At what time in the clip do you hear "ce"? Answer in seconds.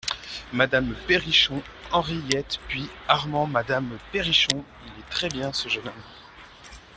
5.53-5.69